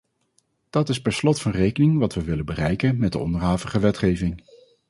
[0.69, 4.43] Dat is per slot van rekening wat we willen bereiken met de onderhavige wetgeving.